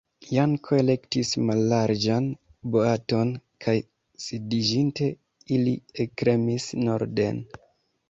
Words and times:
Janko 0.35 0.77
elektis 0.83 1.33
mallarĝan 1.49 2.31
boaton 2.77 3.35
kaj 3.67 3.77
sidiĝinte, 4.27 5.13
ili 5.59 5.79
ekremis 6.09 6.71
norden. 6.87 7.47